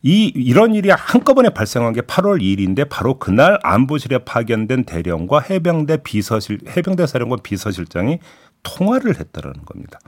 이 0.02 0.32
이런 0.34 0.74
일이 0.74 0.90
한꺼번에 0.90 1.48
발생한 1.50 1.92
게 1.92 2.02
8월 2.02 2.40
2일인데 2.40 2.88
바로 2.88 3.18
그날 3.18 3.58
안보실에 3.62 4.18
파견된 4.18 4.84
대령과 4.84 5.40
해병대 5.40 6.02
비서실 6.04 6.60
해병대 6.76 7.06
사령관 7.06 7.40
비서실장이 7.42 8.20
통화를 8.62 9.18
했다라는 9.18 9.64
겁니다. 9.64 9.98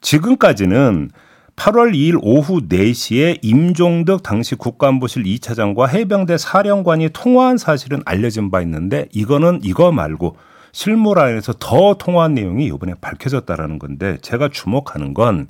지금까지는 0.00 1.10
8월 1.56 1.94
2일 1.94 2.18
오후 2.22 2.60
4시에 2.68 3.38
임종덕 3.42 4.22
당시 4.22 4.54
국가안보실 4.54 5.22
2차장과 5.24 5.88
해병대 5.88 6.36
사령관이 6.36 7.10
통화한 7.12 7.58
사실은 7.58 8.02
알려진 8.04 8.50
바 8.50 8.60
있는데 8.62 9.08
이거는 9.12 9.60
이거 9.62 9.92
말고 9.92 10.36
실무 10.74 11.14
라인에서 11.14 11.54
더 11.58 11.94
통화한 11.94 12.34
내용이 12.34 12.66
이번에 12.66 12.94
밝혀졌다라는 13.00 13.78
건데 13.78 14.18
제가 14.20 14.48
주목하는 14.50 15.14
건 15.14 15.48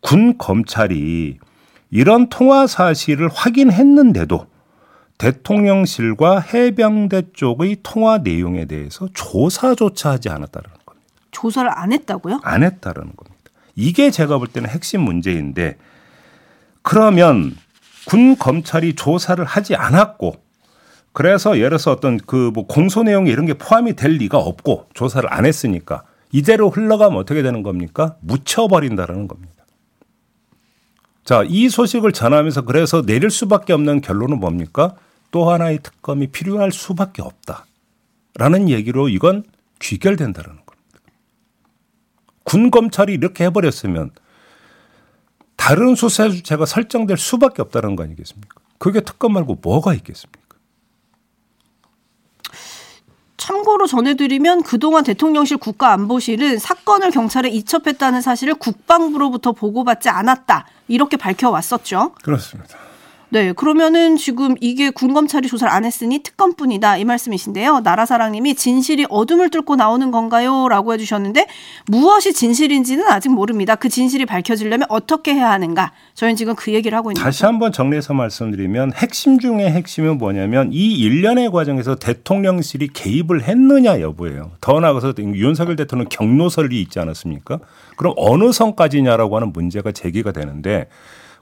군 0.00 0.38
검찰이 0.38 1.38
이런 1.90 2.28
통화 2.28 2.66
사실을 2.66 3.28
확인했는데도 3.28 4.46
대통령실과 5.18 6.40
해병대 6.40 7.32
쪽의 7.34 7.78
통화 7.82 8.18
내용에 8.18 8.64
대해서 8.64 9.08
조사조차 9.12 10.12
하지 10.12 10.30
않았다는 10.30 10.70
겁니다. 10.86 11.06
조사를 11.30 11.70
안 11.72 11.92
했다고요? 11.92 12.40
안 12.42 12.62
했다는 12.62 13.02
겁니다. 13.02 13.50
이게 13.76 14.10
제가 14.10 14.38
볼 14.38 14.46
때는 14.46 14.70
핵심 14.70 15.02
문제인데 15.02 15.76
그러면 16.82 17.54
군 18.06 18.36
검찰이 18.36 18.94
조사를 18.94 19.44
하지 19.44 19.76
않았고 19.76 20.36
그래서 21.12 21.56
예를 21.56 21.70
들어서 21.70 21.92
어떤 21.92 22.18
그 22.18 22.50
뭐 22.54 22.66
공소 22.66 23.02
내용에 23.02 23.30
이런 23.30 23.46
게 23.46 23.54
포함이 23.54 23.94
될 23.96 24.12
리가 24.12 24.38
없고 24.38 24.88
조사를 24.94 25.32
안 25.32 25.44
했으니까 25.46 26.04
이대로 26.32 26.70
흘러가면 26.70 27.18
어떻게 27.18 27.42
되는 27.42 27.62
겁니까? 27.62 28.16
묻혀버린다라는 28.20 29.28
겁니다. 29.28 29.64
자, 31.24 31.44
이 31.46 31.68
소식을 31.68 32.12
전하면서 32.12 32.62
그래서 32.62 33.02
내릴 33.02 33.30
수밖에 33.30 33.72
없는 33.72 34.00
결론은 34.00 34.38
뭡니까? 34.40 34.94
또 35.30 35.50
하나의 35.50 35.80
특검이 35.82 36.28
필요할 36.28 36.72
수밖에 36.72 37.22
없다. 37.22 37.66
라는 38.34 38.68
얘기로 38.68 39.08
이건 39.08 39.44
귀결된다라는 39.80 40.56
겁니다. 40.56 40.98
군 42.44 42.70
검찰이 42.70 43.12
이렇게 43.12 43.44
해버렸으면 43.44 44.10
다른 45.56 45.94
수사 45.94 46.28
주체가 46.28 46.64
설정될 46.66 47.16
수밖에 47.16 47.62
없다는 47.62 47.96
거 47.96 48.02
아니겠습니까? 48.02 48.60
그게 48.78 49.00
특검 49.00 49.34
말고 49.34 49.58
뭐가 49.62 49.94
있겠습니까? 49.94 50.49
참고로 53.40 53.86
전해드리면 53.86 54.62
그동안 54.62 55.02
대통령실 55.02 55.56
국가안보실은 55.56 56.58
사건을 56.58 57.10
경찰에 57.10 57.48
이첩했다는 57.48 58.20
사실을 58.20 58.54
국방부로부터 58.54 59.52
보고받지 59.52 60.10
않았다. 60.10 60.66
이렇게 60.88 61.16
밝혀왔었죠. 61.16 62.12
그렇습니다. 62.22 62.76
네, 63.32 63.52
그러면은 63.52 64.16
지금 64.16 64.56
이게 64.60 64.90
군 64.90 65.14
검찰이 65.14 65.46
조사를 65.46 65.72
안 65.72 65.84
했으니 65.84 66.18
특검뿐이다 66.18 66.96
이 66.96 67.04
말씀이신데요. 67.04 67.80
나라사랑님이 67.80 68.56
진실이 68.56 69.06
어둠을 69.08 69.50
뚫고 69.50 69.76
나오는 69.76 70.10
건가요?라고 70.10 70.92
해주셨는데 70.94 71.46
무엇이 71.86 72.32
진실인지는 72.32 73.06
아직 73.06 73.28
모릅니다. 73.28 73.76
그 73.76 73.88
진실이 73.88 74.26
밝혀지려면 74.26 74.86
어떻게 74.88 75.32
해야 75.34 75.50
하는가? 75.52 75.92
저희는 76.14 76.34
지금 76.34 76.56
그 76.56 76.72
얘기를 76.72 76.98
하고 76.98 77.12
있는 77.12 77.22
다시. 77.22 77.44
한번 77.44 77.70
정리해서 77.70 78.14
말씀드리면 78.14 78.94
핵심 78.94 79.38
중에 79.38 79.70
핵심은 79.70 80.18
뭐냐면 80.18 80.70
이 80.72 80.94
일련의 80.98 81.52
과정에서 81.52 81.94
대통령실이 81.94 82.88
개입을 82.88 83.44
했느냐 83.44 84.00
여부예요. 84.00 84.50
더 84.60 84.80
나아가서 84.80 85.14
윤석열 85.18 85.76
대통령 85.76 86.08
경로설이 86.08 86.80
있지 86.82 86.98
않았습니까? 86.98 87.60
그럼 87.96 88.14
어느 88.16 88.50
선까지냐라고 88.50 89.36
하는 89.36 89.52
문제가 89.52 89.92
제기가 89.92 90.32
되는데 90.32 90.88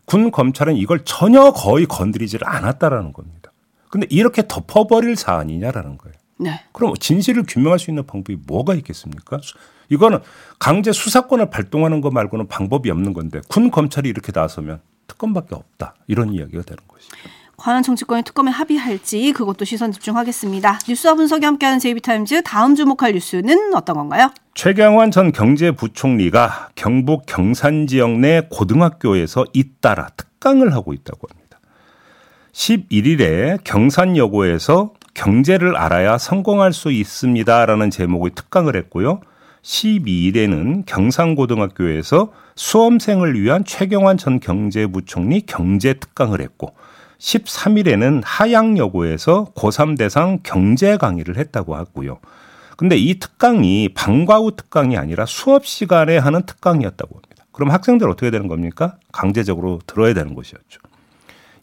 군 0.09 0.31
검찰은 0.31 0.77
이걸 0.77 1.05
전혀 1.05 1.53
거의 1.53 1.85
건드리질 1.85 2.41
않았다라는 2.43 3.13
겁니다. 3.13 3.53
근데 3.91 4.07
이렇게 4.09 4.43
덮어버릴 4.49 5.17
사안이냐라는 5.17 5.99
거예요. 5.99 6.17
네. 6.39 6.61
그럼 6.73 6.95
진실을 6.95 7.45
규명할 7.47 7.79
수 7.79 7.91
있는 7.91 8.07
방법이 8.07 8.39
뭐가 8.47 8.75
있겠습니까? 8.77 9.39
이거는 9.91 10.21
강제 10.59 10.93
수사권을 10.93 11.51
발동하는 11.51 12.01
것 12.01 12.11
말고는 12.11 12.49
방법이 12.49 12.91
없는 12.91 13.13
건데 13.13 13.43
군 13.49 13.71
검찰이 13.71 14.09
이렇게 14.09 14.33
나서면 14.35 14.81
특검밖에 15.09 15.55
없다 15.55 15.95
이런 16.07 16.33
이야기가 16.33 16.63
되는 16.63 16.83
것이죠. 16.89 17.15
과연 17.59 17.83
정치권이 17.83 18.23
특검에 18.23 18.53
합의할지 18.53 19.33
그것도 19.33 19.65
시선 19.65 19.91
집중하겠습니다. 19.91 20.79
뉴스와 20.89 21.15
분석이 21.15 21.45
함께하는 21.45 21.81
제이비타임즈 21.81 22.43
다음 22.45 22.77
주목할 22.77 23.13
뉴스는 23.15 23.75
어떤 23.75 23.97
건가요? 23.97 24.31
최경환 24.55 25.11
전 25.11 25.33
경제부총리가 25.33 26.71
경북 26.77 27.27
경산 27.27 27.89
지역 27.89 28.13
내 28.21 28.43
고등학교에서 28.49 29.45
잇따라 29.53 30.09
특강을 30.17 30.73
하고 30.73 30.93
있다고 30.93 31.27
합니다. 31.29 31.59
11일에 32.53 33.59
경산여고에서 33.65 34.93
경제를 35.15 35.77
알아야 35.77 36.17
성공할 36.17 36.73
수 36.73 36.93
있습니다라는 36.93 37.91
제목의 37.91 38.31
특강을 38.37 38.77
했고요. 38.77 39.21
12일에는 39.63 40.87
경상고등학교에서 40.87 42.33
수험생을 42.55 43.41
위한 43.41 43.65
최경환 43.65 44.17
전 44.17 44.39
경제부총리 44.39 45.43
경제 45.43 45.95
특강을 45.95 46.41
했고 46.41 46.75
13일에는 47.19 48.23
하양여고에서 48.25 49.53
고3 49.55 49.99
대상 49.99 50.39
경제 50.43 50.97
강의를 50.97 51.37
했다고 51.37 51.75
하고요. 51.75 52.21
근데 52.77 52.97
이 52.97 53.19
특강이 53.19 53.89
방과 53.93 54.39
후 54.39 54.55
특강이 54.55 54.97
아니라 54.97 55.27
수업 55.27 55.67
시간에 55.67 56.17
하는 56.17 56.43
특강이었다고 56.43 57.17
합니다. 57.17 57.45
그럼 57.51 57.71
학생들 57.73 58.09
어떻게 58.09 58.31
되는 58.31 58.47
겁니까? 58.47 58.97
강제적으로 59.11 59.81
들어야 59.85 60.15
되는 60.15 60.35
것이었죠. 60.35 60.81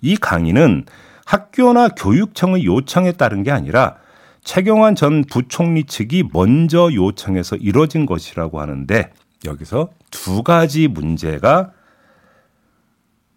이 0.01 0.17
강의는 0.17 0.85
학교나 1.25 1.89
교육청의 1.89 2.65
요청에 2.65 3.13
따른 3.13 3.43
게 3.43 3.51
아니라 3.51 3.95
최경환 4.43 4.95
전 4.95 5.23
부총리 5.23 5.85
측이 5.85 6.25
먼저 6.33 6.89
요청해서 6.93 7.55
이뤄진 7.55 8.05
것이라고 8.05 8.59
하는데 8.59 9.11
여기서 9.45 9.89
두 10.11 10.43
가지 10.43 10.87
문제가 10.87 11.71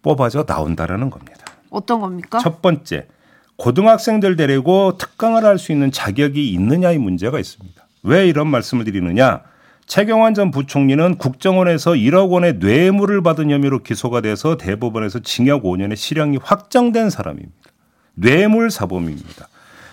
뽑아져 0.01 0.43
나온다라는 0.45 1.09
겁니다. 1.09 1.48
어떤 1.69 1.99
겁니까? 1.99 2.39
첫 2.39 2.61
번째, 2.61 3.07
고등학생들 3.57 4.35
데리고 4.35 4.97
특강을 4.97 5.43
할 5.43 5.57
수 5.57 5.71
있는 5.71 5.91
자격이 5.91 6.51
있느냐의 6.51 6.97
문제가 6.97 7.39
있습니다. 7.39 7.83
왜 8.03 8.27
이런 8.27 8.47
말씀을 8.47 8.85
드리느냐? 8.85 9.41
최경환 9.85 10.33
전 10.35 10.51
부총리는 10.51 11.17
국정원에서 11.17 11.91
1억 11.91 12.29
원의 12.29 12.53
뇌물을 12.59 13.21
받은 13.23 13.49
혐의로 13.49 13.79
기소가 13.79 14.21
돼서 14.21 14.55
대법원에서 14.55 15.19
징역 15.19 15.63
5년의 15.63 15.95
실형이 15.95 16.37
확정된 16.41 17.09
사람입니다. 17.09 17.55
뇌물 18.13 18.69
사범입니다. 18.69 19.47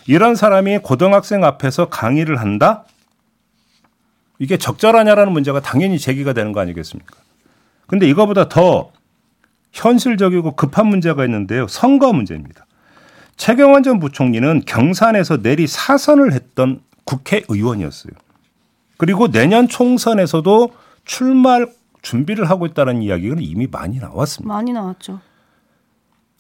이런 0.07 0.35
사람이 0.37 0.79
고등학생 0.79 1.45
앞에서 1.45 1.89
강의를 1.89 2.37
한다? 2.41 2.85
이게 4.39 4.59
적절하냐라는 4.59 5.33
문제가 5.33 5.61
당연히 5.61 5.99
제기가 5.99 6.33
되는 6.35 6.53
거 6.53 6.61
아니겠습니까? 6.61 7.17
근데 7.87 8.07
이거보다 8.07 8.49
더 8.49 8.91
현실적이고 9.77 10.57
급한 10.57 10.87
문제가 10.87 11.25
있는데요. 11.27 11.69
선거 11.69 12.13
문제입니다. 12.13 12.67
최경환 13.37 13.83
전 13.83 14.01
부총리는 14.01 14.63
경산에서 14.65 15.43
내리 15.43 15.67
사선을 15.67 16.33
했던 16.33 16.81
국회의원이었어요. 17.05 18.13
그리고 18.97 19.31
내년 19.31 19.69
총선에서도 19.69 20.73
출마할 21.05 21.71
준비를 22.01 22.49
하고 22.49 22.67
있다는 22.67 23.03
이야기는 23.03 23.39
이미 23.41 23.67
많이 23.71 23.99
나왔습니다. 23.99 24.53
많이 24.53 24.73
나왔죠. 24.73 25.21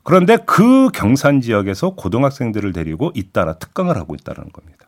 그런데 0.03 0.39
그 0.47 0.89
경산 0.95 1.41
지역에서 1.41 1.91
고등학생들을 1.91 2.73
데리고 2.73 3.13
잇따라 3.15 3.55
특강을 3.55 3.97
하고 3.97 4.15
있다는 4.15 4.51
겁니다. 4.53 4.87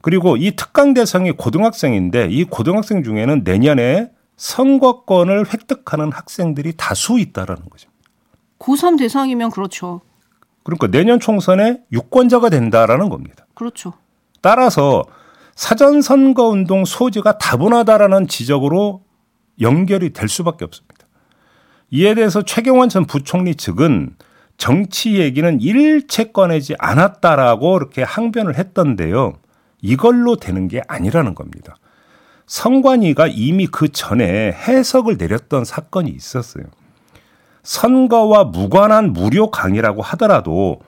그리고 0.00 0.36
이 0.36 0.56
특강 0.56 0.94
대상이 0.94 1.32
고등학생인데 1.32 2.28
이 2.30 2.44
고등학생 2.44 3.02
중에는 3.02 3.42
내년에 3.44 4.10
선거권을 4.36 5.52
획득하는 5.52 6.12
학생들이 6.12 6.74
다수 6.76 7.18
있다라는 7.18 7.68
거죠. 7.68 7.90
고3 8.58 8.98
대상이면 8.98 9.50
그렇죠. 9.50 10.00
그러니까 10.62 10.88
내년 10.88 11.20
총선에 11.20 11.82
유권자가 11.92 12.50
된다라는 12.50 13.08
겁니다. 13.08 13.46
그렇죠. 13.54 13.92
따라서 14.40 15.04
사전 15.54 16.02
선거 16.02 16.48
운동 16.48 16.84
소지가 16.84 17.38
다분하다라는 17.38 18.28
지적으로 18.28 19.02
연결이 19.60 20.12
될 20.12 20.28
수밖에 20.28 20.64
없습니다. 20.64 21.06
이에 21.90 22.14
대해서 22.14 22.42
최경환 22.42 22.88
전 22.88 23.06
부총리 23.06 23.54
측은 23.54 24.16
정치 24.58 25.18
얘기는 25.18 25.60
일체 25.60 26.24
꺼내지 26.32 26.74
않았다라고 26.78 27.76
이렇게 27.76 28.02
항변을 28.02 28.56
했던데요. 28.56 29.34
이걸로 29.82 30.36
되는 30.36 30.68
게 30.68 30.82
아니라는 30.88 31.34
겁니다. 31.34 31.76
선관위가 32.46 33.26
이미 33.28 33.66
그 33.66 33.88
전에 33.88 34.52
해석을 34.52 35.16
내렸던 35.18 35.64
사건이 35.64 36.10
있었어요. 36.10 36.64
선거와 37.62 38.44
무관한 38.44 39.12
무료 39.12 39.50
강의라고 39.50 40.02
하더라도 40.02 40.80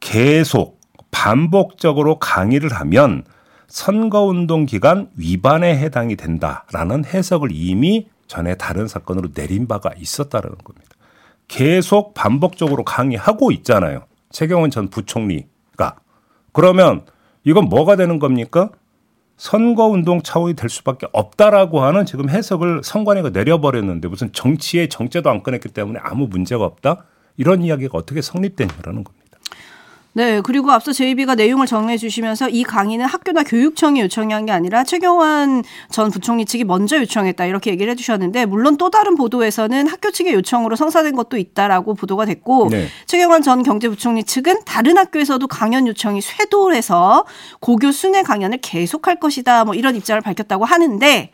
계속 0.00 0.80
반복적으로 1.10 2.18
강의를 2.18 2.72
하면 2.72 3.24
선거운동 3.68 4.66
기간 4.66 5.08
위반에 5.16 5.78
해당이 5.78 6.16
된다라는 6.16 7.04
해석을 7.04 7.50
이미 7.52 8.08
전에 8.26 8.54
다른 8.54 8.88
사건으로 8.88 9.32
내린 9.34 9.68
바가 9.68 9.90
있었다는 9.96 10.50
겁니다. 10.64 10.88
계속 11.48 12.14
반복적으로 12.14 12.82
강의하고 12.82 13.52
있잖아요. 13.52 14.04
최경원 14.30 14.70
전 14.70 14.88
부총리가. 14.88 15.96
그러면 16.52 17.04
이건 17.44 17.66
뭐가 17.66 17.96
되는 17.96 18.18
겁니까? 18.18 18.70
선거운동 19.42 20.22
차원이 20.22 20.54
될 20.54 20.70
수밖에 20.70 21.08
없다라고 21.12 21.80
하는 21.80 22.06
지금 22.06 22.28
해석을 22.30 22.82
선관위가 22.84 23.30
내려버렸는데 23.30 24.06
무슨 24.06 24.32
정치의 24.32 24.88
정제도 24.88 25.30
안 25.30 25.42
꺼냈기 25.42 25.70
때문에 25.70 25.98
아무 26.00 26.28
문제가 26.28 26.64
없다? 26.64 27.06
이런 27.36 27.64
이야기가 27.64 27.98
어떻게 27.98 28.22
성립되냐라는 28.22 29.02
겁니다. 29.02 29.21
네, 30.14 30.42
그리고 30.42 30.70
앞서 30.70 30.92
JB가 30.92 31.34
내용을 31.36 31.66
정리해 31.66 31.96
주시면서 31.96 32.50
이 32.50 32.64
강의는 32.64 33.06
학교나 33.06 33.44
교육청이 33.44 34.00
요청한 34.02 34.44
게 34.44 34.52
아니라 34.52 34.84
최경환 34.84 35.64
전 35.90 36.10
부총리 36.10 36.44
측이 36.44 36.64
먼저 36.64 36.98
요청했다 36.98 37.46
이렇게 37.46 37.70
얘기를 37.70 37.90
해주셨는데 37.92 38.44
물론 38.44 38.76
또 38.76 38.90
다른 38.90 39.14
보도에서는 39.14 39.86
학교 39.86 40.10
측의 40.10 40.34
요청으로 40.34 40.76
성사된 40.76 41.16
것도 41.16 41.38
있다라고 41.38 41.94
보도가 41.94 42.26
됐고 42.26 42.68
네. 42.70 42.88
최경환 43.06 43.40
전 43.40 43.62
경제부총리 43.62 44.24
측은 44.24 44.64
다른 44.66 44.98
학교에서도 44.98 45.46
강연 45.46 45.86
요청이 45.86 46.20
쇄도해서 46.20 47.24
고교 47.60 47.90
순회 47.90 48.22
강연을 48.22 48.58
계속할 48.58 49.18
것이다 49.18 49.64
뭐 49.64 49.74
이런 49.74 49.96
입장을 49.96 50.20
밝혔다고 50.20 50.66
하는데 50.66 51.30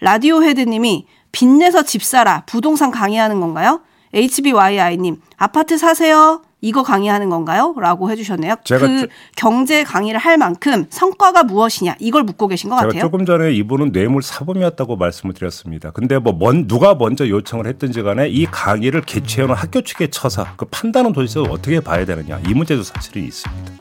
라디오 0.00 0.44
헤드님이 0.44 1.06
빚내서 1.32 1.82
집 1.82 2.04
사라 2.04 2.44
부동산 2.46 2.92
강의하는 2.92 3.40
건가요? 3.40 3.80
HBYI님 4.14 5.20
아파트 5.36 5.76
사세요. 5.76 6.42
이거 6.62 6.82
강의하는 6.82 7.28
건가요? 7.28 7.74
라고 7.78 8.10
해주셨네요. 8.10 8.56
제가 8.64 8.86
그 8.86 9.00
저- 9.02 9.06
경제 9.36 9.84
강의를 9.84 10.18
할 10.18 10.38
만큼 10.38 10.86
성과가 10.88 11.44
무엇이냐 11.44 11.96
이걸 11.98 12.22
묻고 12.24 12.48
계신 12.48 12.70
것 12.70 12.76
같아요. 12.76 13.02
조금 13.02 13.26
전에 13.26 13.52
이분은 13.52 13.92
뇌물 13.92 14.22
사범이었다고 14.22 14.96
말씀을 14.96 15.34
드렸습니다. 15.34 15.90
근데 15.90 16.18
뭐 16.18 16.32
먼, 16.32 16.66
누가 16.66 16.94
먼저 16.94 17.28
요청을 17.28 17.66
했든지 17.66 18.02
간에 18.02 18.28
이 18.28 18.46
강의를 18.46 19.02
개최하는 19.02 19.54
학교 19.54 19.82
측의 19.82 20.10
처사, 20.10 20.54
그 20.56 20.64
판단은 20.64 21.12
도대체 21.12 21.40
어떻게 21.40 21.78
봐야 21.80 22.04
되느냐 22.06 22.40
이 22.48 22.54
문제도 22.54 22.82
사실은 22.82 23.22
있습니다. 23.24 23.72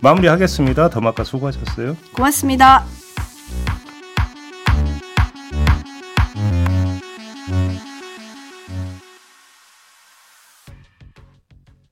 마무리하겠습니다. 0.00 0.90
더마카 0.90 1.24
수고하셨어요. 1.24 1.96
고맙습니다. 2.12 2.84